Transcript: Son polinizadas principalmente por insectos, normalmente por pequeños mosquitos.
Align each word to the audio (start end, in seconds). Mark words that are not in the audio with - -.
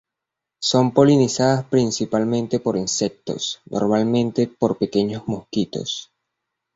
Son 0.59 0.95
polinizadas 0.95 1.63
principalmente 1.65 2.59
por 2.59 2.75
insectos, 2.75 3.61
normalmente 3.69 4.47
por 4.47 4.79
pequeños 4.79 5.27
mosquitos. 5.27 6.09